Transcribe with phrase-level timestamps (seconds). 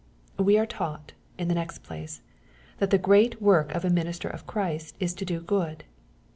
[0.39, 2.23] We are taught, in the next place,
[2.79, 5.83] that the great work of a minister of Christ is to do good.